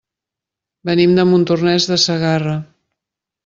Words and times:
Venim 0.91 1.13
de 1.21 1.27
Montornès 1.33 1.89
de 1.93 2.01
Segarra. 2.07 2.59